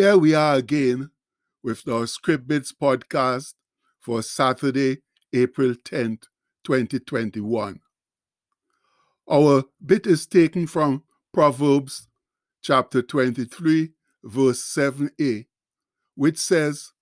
Here 0.00 0.16
we 0.16 0.34
are 0.34 0.54
again 0.54 1.10
with 1.62 1.86
our 1.86 2.06
Script 2.06 2.48
Bits 2.48 2.72
podcast 2.72 3.52
for 4.00 4.22
Saturday, 4.22 5.02
April 5.34 5.74
10th, 5.74 6.22
2021. 6.64 7.80
Our 9.30 9.64
bit 9.84 10.06
is 10.06 10.26
taken 10.26 10.66
from 10.66 11.02
Proverbs 11.34 12.08
chapter 12.62 13.02
23, 13.02 13.90
verse 14.24 14.62
7a, 14.62 15.44
which 16.14 16.38
says, 16.38 16.92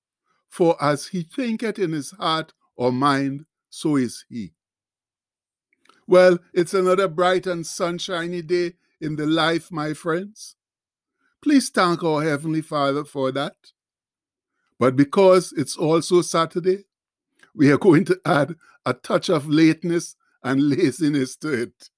For 0.48 0.76
as 0.82 1.06
he 1.06 1.22
thinketh 1.22 1.78
in 1.78 1.92
his 1.92 2.10
heart 2.10 2.52
or 2.74 2.90
mind, 2.90 3.44
so 3.70 3.94
is 3.94 4.24
he. 4.28 4.54
Well, 6.08 6.40
it's 6.52 6.74
another 6.74 7.06
bright 7.06 7.46
and 7.46 7.64
sunshiny 7.64 8.42
day 8.42 8.72
in 9.00 9.14
the 9.14 9.26
life, 9.26 9.70
my 9.70 9.94
friends. 9.94 10.56
Please 11.42 11.70
thank 11.70 12.02
our 12.02 12.22
Heavenly 12.22 12.62
Father 12.62 13.04
for 13.04 13.30
that. 13.32 13.54
But 14.78 14.96
because 14.96 15.52
it's 15.56 15.76
also 15.76 16.22
Saturday, 16.22 16.84
we 17.54 17.70
are 17.70 17.78
going 17.78 18.04
to 18.06 18.20
add 18.24 18.56
a 18.86 18.94
touch 18.94 19.28
of 19.30 19.48
lateness 19.48 20.16
and 20.42 20.68
laziness 20.68 21.36
to 21.36 21.52
it. 21.52 21.90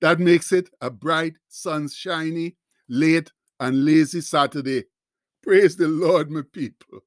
That 0.00 0.20
makes 0.20 0.52
it 0.52 0.68
a 0.80 0.90
bright, 0.90 1.34
sunshiny, 1.48 2.56
late, 2.88 3.32
and 3.60 3.84
lazy 3.84 4.20
Saturday. 4.20 4.84
Praise 5.42 5.76
the 5.76 5.88
Lord, 5.88 6.30
my 6.30 6.42
people. 6.52 7.00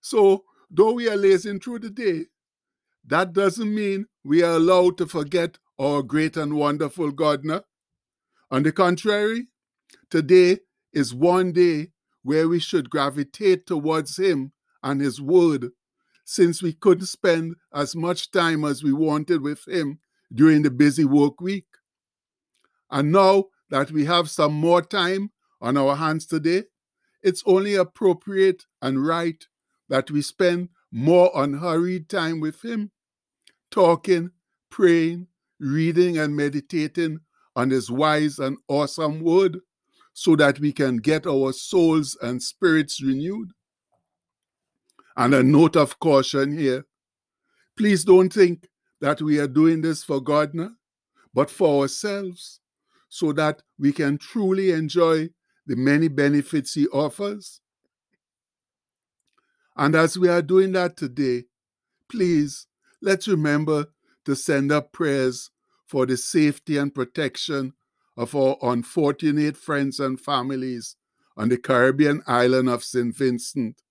So, 0.00 0.44
though 0.70 0.92
we 0.92 1.08
are 1.08 1.16
lazing 1.16 1.60
through 1.60 1.80
the 1.80 1.90
day, 1.90 2.26
that 3.06 3.32
doesn't 3.32 3.74
mean 3.74 4.06
we 4.24 4.42
are 4.42 4.52
allowed 4.56 4.98
to 4.98 5.06
forget 5.06 5.58
our 5.78 6.02
great 6.02 6.36
and 6.36 6.54
wonderful 6.54 7.10
God. 7.10 7.44
On 8.50 8.62
the 8.62 8.72
contrary, 8.72 9.48
today 10.10 10.58
is 10.92 11.14
one 11.14 11.52
day 11.52 11.88
where 12.22 12.48
we 12.48 12.58
should 12.58 12.90
gravitate 12.90 13.66
towards 13.66 14.16
Him 14.18 14.52
and 14.82 15.00
His 15.00 15.20
Word, 15.20 15.70
since 16.24 16.62
we 16.62 16.72
couldn't 16.72 17.06
spend 17.06 17.56
as 17.74 17.96
much 17.96 18.30
time 18.30 18.64
as 18.64 18.82
we 18.82 18.92
wanted 18.92 19.42
with 19.42 19.66
Him 19.66 19.98
during 20.32 20.62
the 20.62 20.70
busy 20.70 21.04
work 21.04 21.40
week. 21.40 21.66
And 22.90 23.12
now 23.12 23.46
that 23.70 23.90
we 23.90 24.04
have 24.04 24.30
some 24.30 24.52
more 24.52 24.82
time 24.82 25.30
on 25.60 25.76
our 25.76 25.96
hands 25.96 26.26
today, 26.26 26.64
it's 27.22 27.42
only 27.46 27.74
appropriate 27.74 28.64
and 28.80 29.04
right 29.06 29.44
that 29.88 30.10
we 30.10 30.22
spend 30.22 30.68
more 30.92 31.30
unhurried 31.34 32.08
time 32.08 32.40
with 32.40 32.64
Him, 32.64 32.90
talking, 33.70 34.30
praying, 34.70 35.26
reading, 35.58 36.18
and 36.18 36.36
meditating 36.36 37.20
on 37.54 37.70
His 37.70 37.90
wise 37.90 38.38
and 38.38 38.56
awesome 38.68 39.20
word 39.20 39.60
so 40.12 40.36
that 40.36 40.60
we 40.60 40.72
can 40.72 40.98
get 40.98 41.26
our 41.26 41.52
souls 41.52 42.16
and 42.20 42.42
spirits 42.42 43.02
renewed. 43.02 43.50
And 45.16 45.34
a 45.34 45.42
note 45.42 45.76
of 45.76 45.98
caution 45.98 46.56
here 46.56 46.84
please 47.80 48.04
don't 48.04 48.30
think 48.30 48.68
that 49.00 49.22
we 49.22 49.38
are 49.38 49.48
doing 49.48 49.80
this 49.80 50.04
for 50.04 50.20
God, 50.20 50.52
but 51.32 51.50
for 51.50 51.80
ourselves, 51.80 52.60
so 53.08 53.32
that 53.32 53.62
we 53.78 53.90
can 53.90 54.18
truly 54.18 54.70
enjoy 54.70 55.30
the 55.66 55.76
many 55.76 56.08
benefits 56.08 56.74
He 56.74 56.86
offers. 56.88 57.62
And 59.78 59.94
as 59.94 60.18
we 60.18 60.28
are 60.28 60.42
doing 60.42 60.72
that 60.72 60.98
today, 60.98 61.44
please 62.10 62.66
let's 63.00 63.26
remember 63.26 63.86
to 64.26 64.36
send 64.36 64.70
up 64.70 64.92
prayers 64.92 65.50
for 65.86 66.04
the 66.04 66.18
safety 66.18 66.76
and 66.76 66.94
protection 66.94 67.72
of 68.16 68.34
our 68.34 68.56
unfortunate 68.62 69.56
friends 69.56 70.00
and 70.00 70.20
families 70.20 70.96
on 71.36 71.48
the 71.48 71.56
Caribbean 71.56 72.22
island 72.26 72.68
of 72.68 72.84
St. 72.84 73.16
Vincent, 73.16 73.82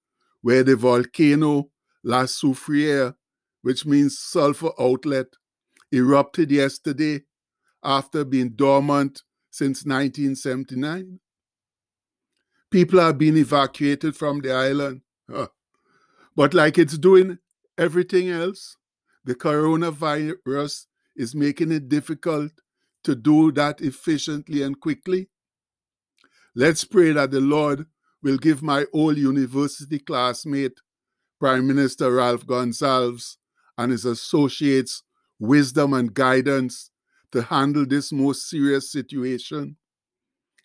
where 0.42 0.64
the 0.64 0.76
volcano 0.76 1.70
La 2.04 2.24
Soufriere, 2.24 3.16
which 3.62 3.86
means 3.86 4.20
sulfur 4.20 4.72
outlet, 4.80 5.28
erupted 5.92 6.52
yesterday 6.52 7.22
after 7.84 8.24
being 8.24 8.50
dormant 8.50 9.24
since 9.50 9.86
1979. 9.86 11.20
People 12.70 13.00
are 13.00 13.14
being 13.14 13.38
evacuated 13.38 14.16
from 14.16 14.42
the 14.42 14.52
island. 14.52 15.02
But 16.36 16.54
like 16.54 16.78
it's 16.78 16.98
doing 16.98 17.40
everything 17.78 18.30
else, 18.30 18.76
the 19.26 19.36
coronavirus 19.36 20.86
is 21.16 21.36
making 21.36 21.72
it 21.72 21.90
difficult 21.90 22.52
to 23.04 23.16
do 23.16 23.52
that 23.54 23.82
efficiently 23.82 24.62
and 24.64 24.80
quickly. 24.80 25.30
Let's 26.56 26.84
pray 26.84 27.12
that 27.14 27.32
the 27.32 27.42
Lord 27.42 27.86
will 28.22 28.38
give 28.38 28.62
my 28.62 28.86
old 28.94 29.18
university 29.18 30.00
classmate, 30.00 30.80
Prime 31.40 31.68
Minister 31.68 32.12
Ralph 32.12 32.46
Gonsalves, 32.46 33.38
and 33.78 33.92
his 33.92 34.06
associates 34.06 35.04
wisdom 35.40 35.94
and 35.94 36.14
guidance 36.14 36.92
to 37.32 37.44
handle 37.44 37.86
this 37.86 38.12
most 38.12 38.50
serious 38.50 38.92
situation, 38.92 39.78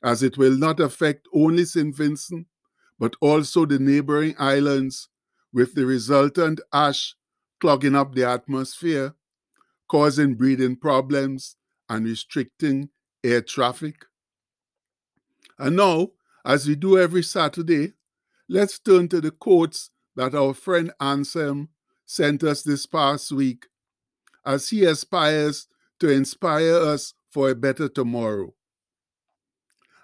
as 0.03 0.23
it 0.23 0.37
will 0.37 0.57
not 0.57 0.81
affect 0.81 1.29
only 1.33 1.65
St. 1.65 1.95
Vincent, 1.95 2.47
but 2.99 3.15
also 3.21 3.67
the 3.67 3.79
neighboring 3.79 4.35
islands, 4.39 5.09
with 5.53 5.75
the 5.75 5.87
resultant 5.87 6.61
ash 6.73 7.15
clogging 7.61 7.95
up 7.95 8.15
the 8.15 8.29
atmosphere, 8.29 9.15
causing 9.89 10.35
breathing 10.35 10.75
problems 10.75 11.57
and 11.89 12.05
restricting 12.05 12.91
air 13.23 13.41
traffic. 13.41 14.05
And 15.59 15.77
now, 15.77 16.09
as 16.45 16.67
we 16.67 16.75
do 16.75 16.99
every 16.99 17.23
Saturday, 17.23 17.93
let's 18.49 18.79
turn 18.79 19.09
to 19.09 19.21
the 19.21 19.31
quotes 19.31 19.91
that 20.17 20.35
our 20.35 20.55
friend 20.55 20.93
Anselm 21.01 21.71
sent 22.07 22.43
us 22.45 22.63
this 22.63 22.87
past 22.87 23.33
week 23.33 23.67
as 24.45 24.69
he 24.69 24.85
aspires 24.85 25.67
to 26.01 26.09
inspire 26.09 26.75
us 26.75 27.15
for 27.31 27.51
a 27.51 27.55
better 27.55 27.89
tomorrow. 27.89 28.55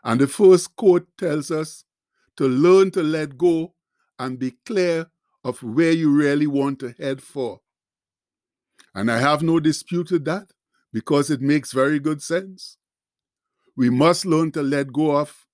And 0.03 0.21
the 0.21 0.27
first 0.27 0.75
quote 0.77 1.07
tells 1.19 1.51
us 1.51 1.85
to 2.37 2.49
learn 2.49 2.91
to 2.93 3.03
let 3.03 3.37
go 3.37 3.75
and 4.19 4.39
be 4.39 4.53
clear 4.65 5.11
of 5.45 5.63
where 5.63 5.93
you 5.93 6.11
really 6.11 6.47
want 6.47 6.79
to 6.81 6.95
head 6.99 7.23
for. 7.23 7.61
And 8.95 9.11
I 9.11 9.19
have 9.19 9.43
no 9.43 9.61
dispute 9.61 10.11
with 10.11 10.25
that 10.25 10.53
because 10.93 11.31
it 11.31 11.41
makes 11.41 11.73
very 11.73 11.99
good 11.99 12.23
sense. 12.23 12.77
We 13.77 13.91
must 13.91 14.27
learn 14.27 14.53
to 14.53 14.63
let 14.63 14.93
go 14.93 15.17
of, 15.17 15.47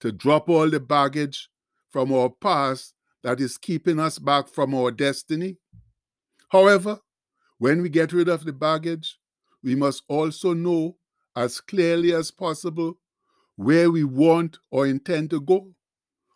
to 0.00 0.12
drop 0.12 0.48
all 0.48 0.70
the 0.70 0.80
baggage 0.80 1.48
from 1.90 2.12
our 2.12 2.30
past 2.30 2.94
that 3.22 3.40
is 3.40 3.58
keeping 3.58 3.98
us 3.98 4.18
back 4.18 4.48
from 4.48 4.74
our 4.74 4.90
destiny. 4.90 5.56
However, 6.50 7.00
when 7.58 7.82
we 7.82 7.88
get 7.88 8.12
rid 8.12 8.28
of 8.28 8.44
the 8.44 8.52
baggage, 8.52 9.18
we 9.62 9.74
must 9.74 10.02
also 10.08 10.52
know 10.52 10.96
as 11.34 11.60
clearly 11.60 12.12
as 12.12 12.30
possible 12.30 12.98
where 13.56 13.90
we 13.90 14.04
want 14.04 14.58
or 14.70 14.86
intend 14.86 15.30
to 15.30 15.40
go. 15.40 15.72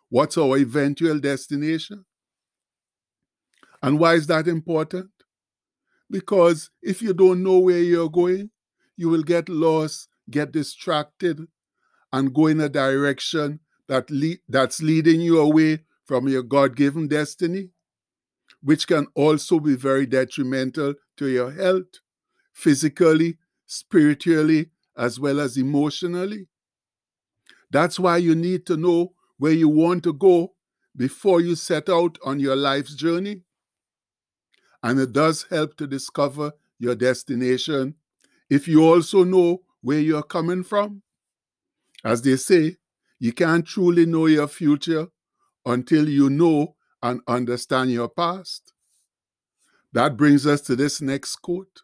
What's 0.09 0.37
our 0.37 0.57
eventual 0.57 1.19
destination? 1.19 2.05
And 3.81 3.99
why 3.99 4.15
is 4.15 4.27
that 4.27 4.47
important? 4.47 5.11
Because 6.09 6.71
if 6.81 7.01
you 7.01 7.13
don't 7.13 7.43
know 7.43 7.59
where 7.59 7.79
you're 7.79 8.09
going, 8.09 8.49
you 8.97 9.09
will 9.09 9.23
get 9.23 9.47
lost, 9.47 10.09
get 10.29 10.51
distracted, 10.51 11.47
and 12.11 12.33
go 12.33 12.47
in 12.47 12.59
a 12.59 12.69
direction 12.69 13.59
that 13.87 14.09
that's 14.47 14.81
leading 14.81 15.21
you 15.21 15.39
away 15.39 15.79
from 16.05 16.27
your 16.27 16.43
God 16.43 16.75
given 16.75 17.07
destiny, 17.07 17.69
which 18.61 18.87
can 18.87 19.07
also 19.15 19.59
be 19.59 19.75
very 19.75 20.05
detrimental 20.05 20.95
to 21.17 21.27
your 21.27 21.51
health, 21.51 21.99
physically, 22.53 23.37
spiritually, 23.65 24.71
as 24.97 25.19
well 25.19 25.39
as 25.39 25.57
emotionally. 25.57 26.47
That's 27.71 27.99
why 27.99 28.17
you 28.17 28.35
need 28.35 28.65
to 28.67 28.77
know 28.77 29.13
where 29.37 29.51
you 29.51 29.69
want 29.69 30.03
to 30.03 30.13
go 30.13 30.53
before 30.95 31.39
you 31.41 31.55
set 31.55 31.87
out 31.87 32.17
on 32.25 32.39
your 32.39 32.55
life's 32.55 32.95
journey 32.95 33.43
and 34.83 34.99
it 34.99 35.11
does 35.11 35.45
help 35.49 35.75
to 35.77 35.87
discover 35.87 36.53
your 36.79 36.95
destination 36.95 37.95
if 38.49 38.67
you 38.67 38.83
also 38.83 39.23
know 39.23 39.61
where 39.81 39.99
you're 39.99 40.23
coming 40.23 40.63
from. 40.63 41.01
As 42.03 42.21
they 42.21 42.37
say, 42.37 42.77
you 43.19 43.33
can't 43.33 43.65
truly 43.65 44.05
know 44.05 44.27
your 44.27 44.47
future 44.47 45.07
until 45.65 46.07
you 46.07 46.29
know 46.29 46.75
and 47.03 47.21
understand 47.27 47.91
your 47.91 48.09
past. 48.09 48.73
That 49.91 50.15
brings 50.15 50.47
us 50.47 50.61
to 50.61 50.75
this 50.75 51.01
next 51.01 51.37
quote 51.37 51.81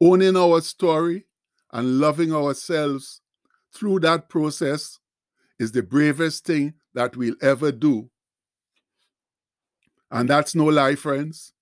Owning 0.00 0.36
our 0.36 0.62
story 0.62 1.26
and 1.72 1.98
loving 1.98 2.32
ourselves 2.32 3.20
through 3.74 4.00
that 4.00 4.28
process 4.30 4.98
is 5.58 5.72
the 5.72 5.82
bravest 5.82 6.46
thing 6.46 6.74
that 6.94 7.16
we'll 7.16 7.36
ever 7.42 7.70
do. 7.70 8.08
And 10.10 10.28
that's 10.28 10.54
no 10.54 10.64
lie, 10.64 10.94
friends 10.94 11.52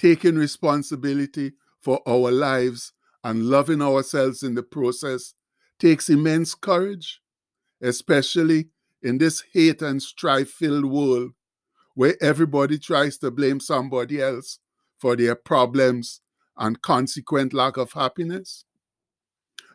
taking 0.00 0.34
responsibility 0.34 1.52
for 1.82 2.00
our 2.08 2.30
lives 2.32 2.92
and 3.22 3.44
loving 3.44 3.82
ourselves 3.82 4.42
in 4.42 4.54
the 4.54 4.62
process 4.62 5.34
takes 5.78 6.08
immense 6.08 6.54
courage, 6.54 7.20
especially 7.82 8.68
in 9.02 9.18
this 9.18 9.42
hate 9.52 9.82
and 9.82 10.02
strife 10.02 10.50
filled 10.50 10.86
world 10.86 11.32
where 11.94 12.16
everybody 12.22 12.78
tries 12.78 13.18
to 13.18 13.30
blame 13.30 13.60
somebody 13.60 14.22
else 14.22 14.58
for 14.98 15.16
their 15.16 15.34
problems 15.34 16.22
and 16.56 16.80
consequent 16.80 17.52
lack 17.52 17.76
of 17.76 17.92
happiness? 17.92 18.64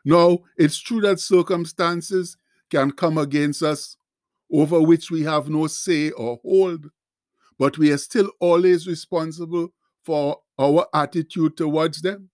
No, 0.04 0.44
it's 0.58 0.80
true 0.80 1.02
that 1.02 1.20
circumstances 1.20 2.36
can 2.72 2.92
come 2.92 3.20
against 3.20 3.62
us 3.62 3.98
over 4.52 4.82
which 4.82 5.12
we 5.12 5.22
have 5.22 5.50
no 5.50 5.68
say 5.68 6.10
or 6.12 6.40
hold, 6.42 6.90
but 7.60 7.78
we 7.78 7.92
are 7.92 7.98
still 7.98 8.32
always 8.40 8.88
responsible 8.88 9.72
for 10.06 10.40
our 10.60 10.88
attitude 10.94 11.58
towards 11.58 12.02
them. 12.02 12.30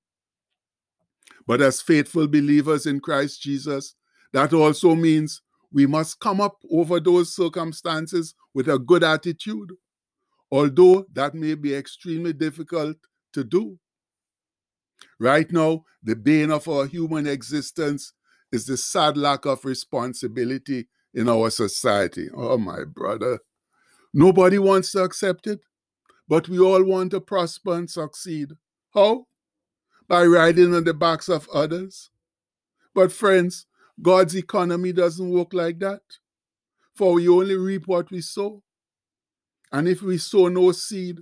But 1.48 1.62
as 1.62 1.82
faithful 1.82 2.28
believers 2.28 2.86
in 2.86 3.00
Christ 3.00 3.42
Jesus, 3.42 3.96
that 4.34 4.54
also 4.54 4.96
means 4.96 5.42
we 5.72 5.86
must 5.88 6.20
come 6.20 6.42
up 6.42 6.58
over 6.70 7.00
those 7.00 7.34
circumstances 7.34 8.36
with 8.54 8.68
a 8.68 8.78
good 8.78 9.04
attitude, 9.04 9.72
although 10.52 11.06
that 11.14 11.34
may 11.34 11.56
be 11.56 11.74
extremely 11.74 12.34
difficult 12.34 12.98
to 13.34 13.44
do. 13.44 13.80
Right 15.20 15.52
now, 15.52 15.86
the 16.04 16.16
bane 16.16 16.52
of 16.52 16.68
our 16.68 16.86
human 16.86 17.26
existence 17.26 18.14
is 18.52 18.66
the 18.66 18.78
sad 18.78 19.18
lack 19.18 19.46
of 19.46 19.66
responsibility 19.66 20.88
in 21.14 21.30
our 21.30 21.50
society. 21.50 22.30
Oh, 22.36 22.58
my 22.58 22.84
brother. 22.84 23.40
Nobody 24.14 24.60
wants 24.60 24.92
to 24.92 25.04
accept 25.04 25.48
it, 25.48 25.62
but 26.32 26.48
we 26.48 26.58
all 26.60 26.82
want 26.82 27.12
to 27.12 27.20
prosper 27.20 27.74
and 27.74 27.90
succeed. 27.90 28.54
How? 28.94 29.28
By 30.08 30.24
riding 30.24 30.74
on 30.74 30.86
the 30.86 30.94
backs 30.94 31.28
of 31.28 31.50
others. 31.54 32.10
But, 32.96 33.12
friends, 33.12 33.66
God's 34.02 34.34
economy 34.38 34.94
doesn't 34.94 35.30
work 35.30 35.52
like 35.52 35.80
that. 35.80 36.00
For 36.96 37.16
we 37.16 37.28
only 37.28 37.58
reap 37.58 37.86
what 37.86 38.10
we 38.12 38.22
sow. 38.22 38.64
And 39.74 39.90
if 39.90 40.02
we 40.02 40.18
sow 40.18 40.48
no 40.48 40.72
seed, 40.72 41.20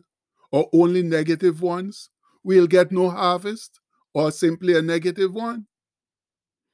or 0.51 0.69
only 0.73 1.01
negative 1.01 1.59
ones, 1.59 2.11
we'll 2.43 2.67
get 2.67 2.91
no 2.91 3.09
harvest, 3.09 3.79
or 4.13 4.31
simply 4.31 4.77
a 4.77 4.81
negative 4.83 5.33
one. 5.33 5.65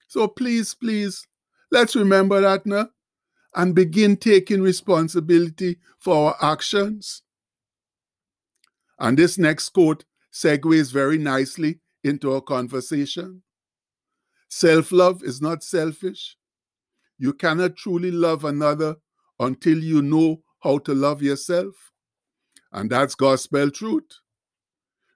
So 0.09 0.27
please, 0.27 0.73
please, 0.73 1.25
let's 1.71 1.95
remember 1.95 2.41
that 2.41 2.65
now 2.65 2.89
and 3.55 3.73
begin 3.73 4.17
taking 4.17 4.61
responsibility 4.61 5.77
for 5.99 6.35
our 6.41 6.51
actions. 6.53 7.21
And 8.99 9.17
this 9.17 9.37
next 9.37 9.69
quote 9.69 10.05
segues 10.33 10.91
very 10.91 11.17
nicely 11.17 11.79
into 12.03 12.33
our 12.33 12.41
conversation. 12.41 13.41
Self 14.49 14.91
love 14.91 15.23
is 15.23 15.41
not 15.41 15.63
selfish. 15.63 16.37
You 17.17 17.33
cannot 17.33 17.75
truly 17.77 18.11
love 18.11 18.45
another 18.45 18.95
until 19.39 19.77
you 19.77 20.01
know 20.01 20.41
how 20.61 20.77
to 20.79 20.93
love 20.93 21.21
yourself. 21.21 21.75
And 22.71 22.89
that's 22.89 23.15
gospel 23.15 23.71
truth. 23.71 24.19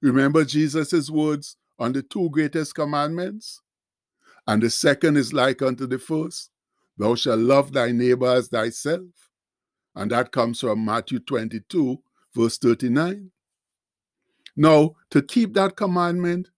Remember 0.02 0.46
Jesus' 0.46 1.10
words 1.10 1.58
on 1.78 1.94
the 1.94 2.02
two 2.02 2.30
greatest 2.30 2.76
commandments? 2.76 3.62
And 4.48 4.64
the 4.64 4.70
second 4.70 5.18
is 5.18 5.34
like 5.34 5.62
unto 5.62 5.86
the 5.86 6.00
first 6.00 6.52
Thou 6.98 7.16
shalt 7.16 7.40
love 7.40 7.72
thy 7.72 7.92
neighbor 7.92 8.28
as 8.28 8.50
thyself. 8.50 9.30
And 9.96 10.12
that 10.12 10.32
comes 10.32 10.60
from 10.60 10.84
Matthew 10.84 11.20
22, 11.20 11.98
verse 12.36 12.58
39. 12.58 13.32
Now, 14.60 14.98
to 15.12 15.22
keep 15.22 15.54
that 15.54 15.78
commandment, 15.78 16.50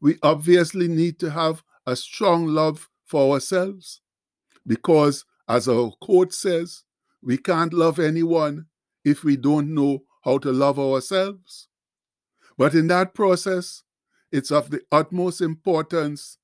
we 0.00 0.16
obviously 0.22 0.86
need 0.86 1.18
to 1.18 1.30
have 1.32 1.64
a 1.86 1.96
strong 1.96 2.46
love 2.46 2.88
for 3.04 3.34
ourselves. 3.34 4.00
Because, 4.64 5.24
as 5.48 5.66
our 5.66 5.90
quote 6.00 6.32
says, 6.32 6.84
we 7.20 7.36
can't 7.36 7.72
love 7.72 7.98
anyone 7.98 8.66
if 9.04 9.24
we 9.24 9.36
don't 9.36 9.74
know 9.74 10.04
how 10.22 10.38
to 10.38 10.52
love 10.52 10.78
ourselves. 10.78 11.66
But 12.56 12.76
in 12.76 12.86
that 12.88 13.12
process, 13.12 13.82
it's 14.30 14.52
of 14.52 14.70
the 14.70 14.82
utmost 14.92 15.40
importance 15.40 16.38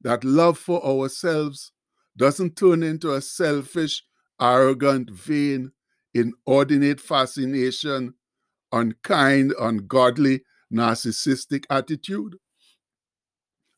that 0.00 0.24
love 0.24 0.58
for 0.58 0.84
ourselves 0.84 1.70
doesn't 2.16 2.56
turn 2.56 2.82
into 2.82 3.14
a 3.14 3.20
selfish, 3.20 4.02
arrogant, 4.40 5.10
vain, 5.10 5.70
inordinate 6.12 7.00
fascination, 7.00 8.14
unkind, 8.72 9.54
ungodly, 9.60 10.42
narcissistic 10.72 11.64
attitude. 11.70 12.36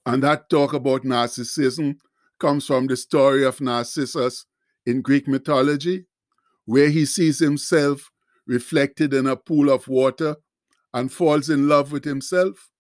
And 0.07 0.23
that 0.23 0.49
talk 0.49 0.73
about 0.73 1.03
narcissism 1.03 1.97
comes 2.41 2.67
from 2.67 2.87
the 2.87 2.97
story 2.97 3.45
of 3.45 3.61
Narcissus 3.61 4.47
in 4.87 5.03
Greek 5.03 5.29
mythology, 5.29 6.07
where 6.65 6.89
he 6.89 7.05
sees 7.05 7.39
himself 7.41 8.11
reflected 8.47 9.13
in 9.13 9.27
a 9.27 9.37
pool 9.37 9.71
of 9.71 9.89
water 9.89 10.37
and 10.95 11.13
falls 11.13 11.51
in 11.51 11.69
love 11.69 11.93
with 11.93 12.05
himself. 12.05 12.71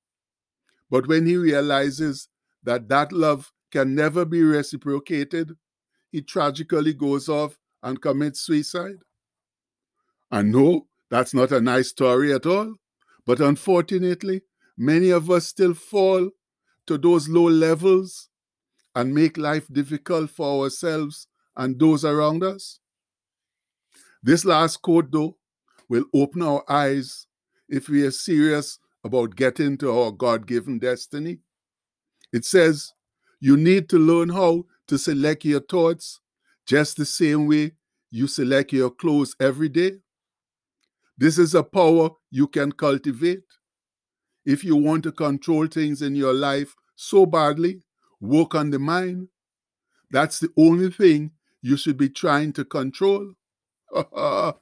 But 0.90 1.06
when 1.06 1.26
he 1.26 1.36
realizes 1.36 2.28
that 2.62 2.88
that 2.88 3.12
love 3.12 3.52
can 3.70 3.94
never 3.94 4.24
be 4.24 4.42
reciprocated, 4.42 5.52
he 6.10 6.22
tragically 6.22 6.94
goes 6.94 7.28
off 7.28 7.58
and 7.82 8.00
commits 8.00 8.40
suicide. 8.40 8.96
And 10.30 10.52
no, 10.52 10.86
that's 11.10 11.34
not 11.34 11.52
a 11.52 11.60
nice 11.60 11.88
story 11.88 12.32
at 12.32 12.46
all. 12.46 12.74
But 13.28 13.40
unfortunately, 13.40 14.40
many 14.78 15.10
of 15.10 15.30
us 15.30 15.46
still 15.46 15.74
fall 15.74 16.30
to 16.86 16.96
those 16.96 17.28
low 17.28 17.50
levels 17.50 18.30
and 18.94 19.14
make 19.14 19.36
life 19.36 19.66
difficult 19.70 20.30
for 20.30 20.64
ourselves 20.64 21.26
and 21.54 21.78
those 21.78 22.06
around 22.06 22.42
us. 22.42 22.80
This 24.22 24.46
last 24.46 24.80
quote, 24.80 25.12
though, 25.12 25.36
will 25.90 26.06
open 26.14 26.40
our 26.40 26.64
eyes 26.70 27.26
if 27.68 27.90
we 27.90 28.02
are 28.06 28.10
serious 28.10 28.78
about 29.04 29.36
getting 29.36 29.76
to 29.76 29.92
our 29.92 30.10
God 30.10 30.46
given 30.46 30.78
destiny. 30.78 31.40
It 32.32 32.46
says, 32.46 32.94
you 33.40 33.58
need 33.58 33.90
to 33.90 33.98
learn 33.98 34.30
how 34.30 34.64
to 34.86 34.96
select 34.96 35.44
your 35.44 35.60
thoughts 35.60 36.22
just 36.64 36.96
the 36.96 37.04
same 37.04 37.46
way 37.46 37.72
you 38.10 38.26
select 38.26 38.72
your 38.72 38.90
clothes 38.90 39.36
every 39.38 39.68
day. 39.68 39.98
This 41.18 41.36
is 41.36 41.54
a 41.54 41.64
power 41.64 42.10
you 42.30 42.46
can 42.46 42.70
cultivate. 42.70 43.42
If 44.46 44.64
you 44.64 44.76
want 44.76 45.02
to 45.02 45.12
control 45.12 45.66
things 45.66 46.00
in 46.00 46.14
your 46.14 46.32
life 46.32 46.74
so 46.94 47.26
badly, 47.26 47.82
work 48.20 48.54
on 48.54 48.70
the 48.70 48.78
mind. 48.78 49.28
That's 50.10 50.38
the 50.38 50.50
only 50.56 50.90
thing 50.90 51.32
you 51.60 51.76
should 51.76 51.98
be 51.98 52.08
trying 52.08 52.52
to 52.54 52.64
control. 52.64 53.32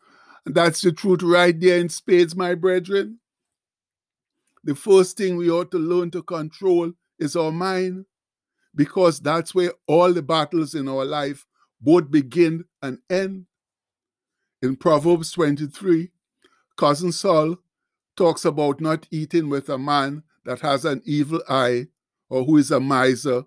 That's 0.47 0.81
the 0.81 0.93
truth 0.93 1.23
right 1.23 1.59
there 1.59 1.79
in 1.79 1.89
spades, 1.89 2.35
my 2.35 2.55
brethren. 2.55 3.19
The 4.65 4.75
first 4.75 5.17
thing 5.17 5.37
we 5.37 5.51
ought 5.51 5.71
to 5.73 5.79
learn 5.79 6.11
to 6.13 6.23
control 6.23 6.93
is 7.19 7.37
our 7.37 7.53
mind 7.53 8.07
because 8.75 9.21
that's 9.21 9.55
where 9.55 9.73
all 9.87 10.13
the 10.13 10.23
battles 10.23 10.75
in 10.75 10.89
our 10.89 11.05
life 11.05 11.47
both 11.81 12.11
begin 12.11 12.65
and 12.83 12.99
end. 13.09 13.47
In 14.63 14.77
Proverbs 14.77 15.33
23, 15.33 16.11
Cousin 16.77 17.13
Sol 17.13 17.57
talks 18.17 18.45
about 18.45 18.81
not 18.81 19.07
eating 19.11 19.49
with 19.49 19.69
a 19.69 19.79
man 19.79 20.23
that 20.45 20.61
has 20.61 20.85
an 20.85 21.03
evil 21.05 21.43
eye 21.49 21.87
or 22.29 22.45
who 22.45 22.57
is 22.57 22.71
a 22.71 22.81
miser. 22.81 23.45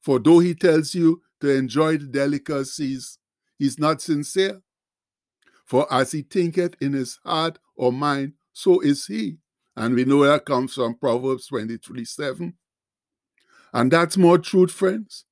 For 0.00 0.18
though 0.18 0.38
he 0.38 0.54
tells 0.54 0.94
you 0.94 1.22
to 1.40 1.50
enjoy 1.50 1.98
the 1.98 2.06
delicacies, 2.06 3.18
he's 3.58 3.78
not 3.78 4.00
sincere. 4.00 4.60
For 5.64 5.92
as 5.92 6.12
he 6.12 6.22
thinketh 6.22 6.76
in 6.80 6.92
his 6.92 7.18
heart 7.24 7.58
or 7.76 7.92
mind, 7.92 8.34
so 8.52 8.80
is 8.80 9.06
he. 9.06 9.38
And 9.76 9.94
we 9.94 10.04
know 10.04 10.24
that 10.24 10.44
comes 10.44 10.74
from 10.74 10.96
Proverbs 10.96 11.48
23 11.48 12.04
7. 12.04 12.54
And 13.72 13.90
that's 13.90 14.16
more 14.16 14.38
truth, 14.38 14.70
friends. 14.70 15.24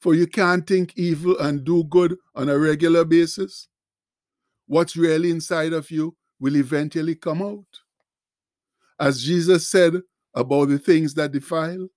For 0.00 0.14
you 0.14 0.26
can't 0.26 0.66
think 0.66 0.94
evil 0.96 1.38
and 1.38 1.64
do 1.64 1.84
good 1.84 2.16
on 2.34 2.48
a 2.48 2.58
regular 2.58 3.04
basis. 3.04 3.68
What's 4.66 4.96
really 4.96 5.30
inside 5.30 5.74
of 5.74 5.90
you 5.90 6.16
will 6.40 6.56
eventually 6.56 7.14
come 7.14 7.42
out. 7.42 7.80
As 8.98 9.22
Jesus 9.22 9.68
said 9.68 9.94
about 10.34 10.68
the 10.68 10.78
things 10.78 11.14
that 11.14 11.32
defile, 11.32 11.88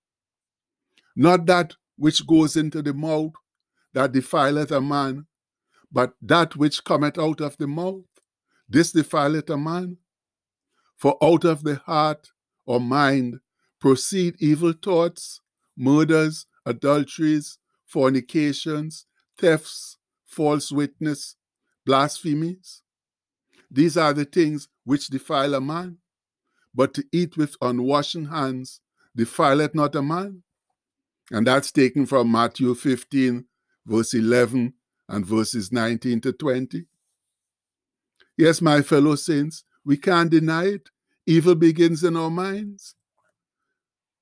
not 1.16 1.46
that 1.46 1.74
which 1.96 2.26
goes 2.28 2.56
into 2.56 2.82
the 2.82 2.94
mouth 2.94 3.34
that 3.94 4.12
defileth 4.12 4.72
a 4.72 4.82
man, 4.82 5.26
but 5.92 6.14
that 6.22 6.56
which 6.56 6.84
cometh 6.84 7.18
out 7.18 7.42
of 7.42 7.58
the 7.58 7.68
mouth, 7.68 8.04
this 8.68 8.92
defileth 8.92 9.50
a 9.50 9.58
man. 9.58 9.98
For 10.98 11.18
out 11.22 11.44
of 11.44 11.64
the 11.64 11.76
heart 11.86 12.30
or 12.66 12.80
mind 12.80 13.40
proceed 13.80 14.36
evil 14.40 14.74
thoughts, 14.74 15.42
murders, 15.76 16.46
adulteries, 16.66 17.58
fornications, 17.86 19.06
thefts, 19.38 19.98
false 20.26 20.72
witness, 20.72 21.36
blasphemies. 21.86 22.83
These 23.74 23.98
are 23.98 24.14
the 24.14 24.26
things 24.26 24.68
which 24.84 25.08
defile 25.08 25.56
a 25.56 25.62
man. 25.62 25.98
But 26.76 26.94
to 26.94 27.04
eat 27.12 27.36
with 27.38 27.60
unwashen 27.60 28.30
hands 28.30 28.80
defileth 29.18 29.74
not 29.74 29.96
a 29.96 30.02
man. 30.04 30.44
And 31.32 31.48
that's 31.48 31.72
taken 31.72 32.06
from 32.06 32.32
Matthew 32.32 32.76
15, 32.76 33.46
verse 33.88 34.14
11 34.14 34.74
and 35.10 35.26
verses 35.26 35.72
19 35.72 36.22
to 36.22 36.34
20. 36.34 36.86
Yes, 38.38 38.62
my 38.62 38.84
fellow 38.84 39.16
saints, 39.16 39.64
we 39.84 39.98
can't 39.98 40.30
deny 40.30 40.66
it. 40.66 40.90
Evil 41.26 41.56
begins 41.56 42.04
in 42.04 42.16
our 42.16 42.30
minds. 42.30 42.96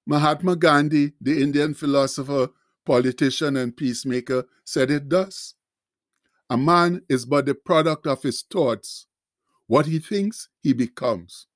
Mahatma 0.05 0.55
Gandhi, 0.55 1.13
the 1.20 1.41
Indian 1.41 1.74
philosopher, 1.74 2.50
politician, 2.86 3.58
and 3.58 3.75
peacemaker, 3.75 4.46
said 4.65 4.91
it 4.91 5.10
thus 5.10 5.55
A 6.50 6.58
man 6.58 7.01
is 7.10 7.25
but 7.25 7.46
the 7.46 7.55
product 7.55 8.08
of 8.08 8.24
his 8.24 8.43
thoughts. 8.43 9.08
What 9.72 9.86
he 9.86 10.00
thinks, 10.00 10.50
he 10.62 10.74
becomes. 10.74 11.48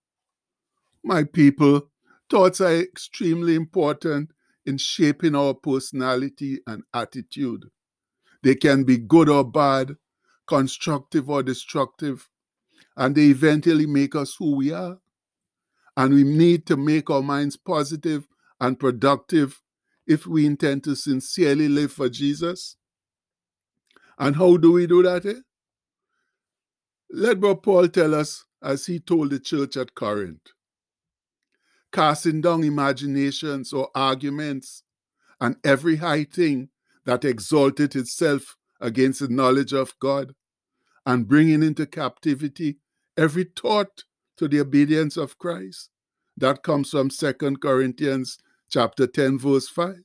My 1.04 1.26
people, 1.26 1.90
thoughts 2.30 2.62
are 2.62 2.74
extremely 2.74 3.56
important 3.56 4.32
in 4.66 4.78
shaping 4.78 5.36
our 5.36 5.54
personality 5.54 6.62
and 6.66 6.84
attitude. 6.94 7.66
They 8.42 8.56
can 8.56 8.86
be 8.86 9.00
good 9.00 9.28
or 9.28 9.44
bad, 9.44 9.98
constructive 10.48 11.30
or 11.30 11.44
destructive, 11.44 12.30
and 12.96 13.16
they 13.16 13.26
eventually 13.26 13.86
make 13.86 14.16
us 14.16 14.34
who 14.40 14.56
we 14.56 14.72
are. 14.72 14.98
And 15.98 16.14
we 16.14 16.24
need 16.24 16.66
to 16.68 16.78
make 16.78 17.10
our 17.10 17.22
minds 17.22 17.58
positive 17.58 18.30
and 18.62 18.80
productive 18.80 19.62
if 20.08 20.26
we 20.26 20.46
intend 20.46 20.86
to 20.86 20.96
sincerely 20.96 21.68
live 21.68 21.92
for 21.92 22.08
Jesus. 22.08 22.78
And 24.18 24.38
how 24.38 24.56
do 24.56 24.72
we 24.72 24.88
do 24.88 25.04
that? 25.04 25.26
Eh? 25.26 25.42
Let 27.12 27.40
Brother 27.40 27.60
Paul 27.60 27.88
tell 27.90 28.16
us, 28.16 28.46
as 28.62 28.86
he 28.86 29.00
told 29.00 29.30
the 29.30 29.40
church 29.40 29.78
at 29.78 29.96
Corinth 29.96 30.42
casting 31.96 32.42
down 32.42 32.62
imaginations 32.62 33.72
or 33.72 33.90
arguments 33.96 34.84
and 35.40 35.56
every 35.64 35.96
high 35.96 36.26
thing 36.26 36.68
that 37.06 37.24
exalted 37.24 37.96
itself 37.96 38.58
against 38.82 39.22
the 39.22 39.30
knowledge 39.30 39.72
of 39.72 39.94
God, 40.02 40.34
and 41.06 41.26
bringing 41.26 41.64
into 41.64 41.86
captivity 41.86 42.80
every 43.16 43.46
thought 43.56 44.04
to 44.36 44.50
the 44.50 44.60
obedience 44.60 45.16
of 45.16 45.38
Christ. 45.38 45.90
That 46.36 46.64
comes 46.64 46.90
from 46.90 47.10
Second 47.10 47.62
Corinthians 47.62 48.40
chapter 48.70 49.08
10, 49.08 49.40
verse 49.40 49.70
5. 49.70 49.96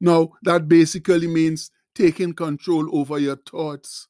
Now, 0.00 0.30
that 0.44 0.66
basically 0.66 1.26
means 1.26 1.70
taking 1.94 2.32
control 2.32 2.96
over 2.96 3.18
your 3.18 3.36
thoughts, 3.36 4.08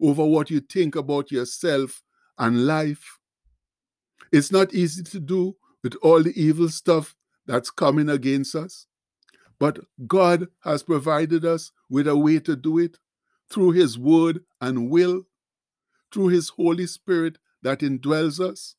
over 0.00 0.24
what 0.24 0.50
you 0.50 0.60
think 0.60 0.96
about 0.96 1.30
yourself 1.30 2.02
and 2.38 2.66
life. 2.66 3.18
It's 4.32 4.50
not 4.50 4.74
easy 4.74 5.02
to 5.04 5.20
do 5.20 5.56
with 5.82 5.94
all 6.02 6.22
the 6.22 6.32
evil 6.40 6.68
stuff 6.68 7.14
that's 7.46 7.70
coming 7.70 8.08
against 8.08 8.54
us, 8.54 8.86
but 9.58 9.78
God 10.06 10.48
has 10.64 10.82
provided 10.82 11.44
us 11.44 11.72
with 11.88 12.08
a 12.08 12.16
way 12.16 12.40
to 12.40 12.56
do 12.56 12.78
it 12.78 12.98
through 13.50 13.72
His 13.72 13.98
Word 13.98 14.40
and 14.60 14.90
will, 14.90 15.22
through 16.12 16.28
His 16.28 16.48
Holy 16.48 16.86
Spirit 16.86 17.38
that 17.62 17.80
indwells 17.80 18.40
us. 18.40 18.76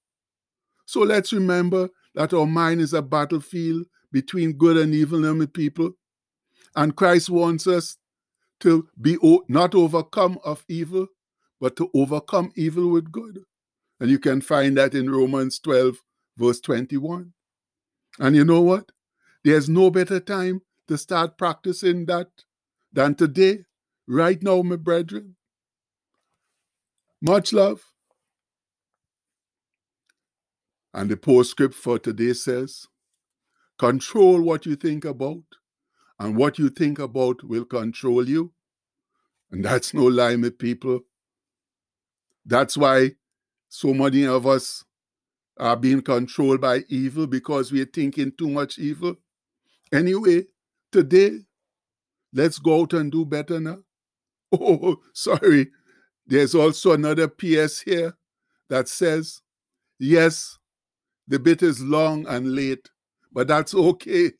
So 0.85 1.01
let's 1.01 1.33
remember 1.33 1.89
that 2.13 2.33
our 2.33 2.45
mind 2.45 2.81
is 2.81 2.93
a 2.93 3.01
battlefield 3.01 3.85
between 4.11 4.53
good 4.53 4.77
and 4.77 4.93
evil 4.93 5.21
the 5.21 5.47
people. 5.47 5.91
And 6.75 6.95
Christ 6.95 7.29
wants 7.29 7.67
us 7.67 7.97
to 8.61 8.87
be 8.99 9.17
not 9.47 9.75
overcome 9.75 10.39
of 10.43 10.63
evil, 10.67 11.07
but 11.59 11.75
to 11.77 11.89
overcome 11.93 12.51
evil 12.55 12.89
with 12.89 13.11
good. 13.11 13.43
And 13.99 14.09
you 14.09 14.19
can 14.19 14.41
find 14.41 14.77
that 14.77 14.93
in 14.93 15.09
Romans 15.09 15.59
12, 15.59 16.01
verse 16.37 16.59
21. 16.59 17.33
And 18.19 18.35
you 18.35 18.45
know 18.45 18.61
what? 18.61 18.91
There's 19.43 19.69
no 19.69 19.89
better 19.89 20.19
time 20.19 20.61
to 20.87 20.97
start 20.97 21.37
practicing 21.37 22.05
that 22.05 22.27
than 22.91 23.15
today, 23.15 23.65
right 24.07 24.41
now, 24.41 24.61
my 24.61 24.75
brethren. 24.75 25.35
Much 27.21 27.53
love. 27.53 27.81
And 30.93 31.09
the 31.09 31.17
postscript 31.17 31.75
for 31.75 31.99
today 31.99 32.33
says, 32.33 32.87
Control 33.77 34.41
what 34.41 34.65
you 34.65 34.75
think 34.75 35.03
about, 35.03 35.43
and 36.19 36.35
what 36.35 36.57
you 36.57 36.69
think 36.69 36.99
about 36.99 37.43
will 37.43 37.65
control 37.65 38.27
you. 38.27 38.53
And 39.51 39.63
that's 39.63 39.93
no 39.93 40.05
lie, 40.05 40.35
my 40.35 40.49
people. 40.49 41.01
That's 42.45 42.77
why 42.77 43.11
so 43.69 43.93
many 43.93 44.25
of 44.25 44.47
us 44.47 44.83
are 45.57 45.75
being 45.75 46.01
controlled 46.01 46.61
by 46.61 46.83
evil 46.89 47.27
because 47.27 47.71
we're 47.71 47.85
thinking 47.85 48.31
too 48.37 48.49
much 48.49 48.77
evil. 48.77 49.15
Anyway, 49.93 50.45
today, 50.91 51.39
let's 52.33 52.59
go 52.59 52.81
out 52.81 52.93
and 52.93 53.11
do 53.11 53.25
better 53.25 53.59
now. 53.59 53.79
Oh, 54.57 54.97
sorry. 55.13 55.69
There's 56.27 56.55
also 56.55 56.93
another 56.93 57.27
PS 57.27 57.81
here 57.81 58.13
that 58.69 58.87
says, 58.87 59.41
yes, 59.99 60.57
the 61.27 61.39
bit 61.39 61.61
is 61.61 61.81
long 61.81 62.25
and 62.27 62.55
late, 62.55 62.89
but 63.33 63.47
that's 63.47 63.75
okay 63.75 64.31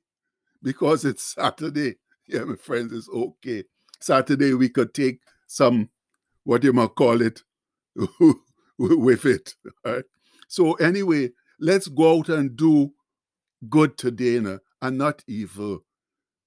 because 0.65 1.05
it's 1.05 1.23
Saturday. 1.23 1.95
Yeah, 2.27 2.43
my 2.45 2.55
friends, 2.55 2.91
it's 2.91 3.07
okay. 3.07 3.65
Saturday, 4.01 4.55
we 4.55 4.67
could 4.67 4.95
take 4.95 5.19
some, 5.45 5.91
what 6.43 6.63
you 6.63 6.73
might 6.73 6.95
call 6.95 7.21
it, 7.21 7.43
with 8.79 9.25
it. 9.25 9.53
Right? 9.85 10.05
So, 10.47 10.73
anyway, 10.73 11.33
let's 11.59 11.87
go 11.87 12.17
out 12.17 12.29
and 12.29 12.55
do 12.57 12.93
good 13.69 13.95
today 13.95 14.39
now, 14.39 14.57
and 14.81 14.97
not 14.97 15.21
evil. 15.27 15.81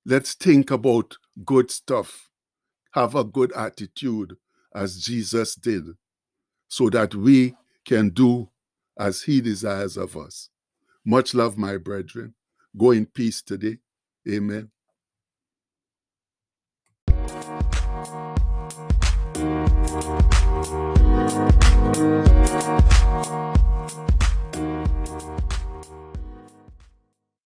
Let's 0.04 0.34
think 0.34 0.72
about 0.72 1.16
good 1.44 1.70
stuff. 1.70 2.28
Have 2.94 3.14
a 3.14 3.22
good 3.22 3.52
attitude 3.52 4.34
as 4.74 5.00
Jesus 5.00 5.54
did, 5.54 5.84
so 6.66 6.90
that 6.90 7.14
we 7.14 7.54
can 7.84 8.08
do 8.08 8.50
as 8.98 9.22
he 9.22 9.40
desires 9.40 9.96
of 9.96 10.16
us. 10.16 10.50
Much 11.04 11.34
love, 11.34 11.56
my 11.56 11.76
brethren. 11.76 12.34
Go 12.76 12.90
in 12.90 13.06
peace 13.06 13.42
today. 13.42 13.78
Amen. 14.30 14.70